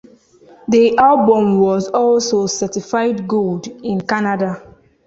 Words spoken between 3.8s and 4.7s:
Canada.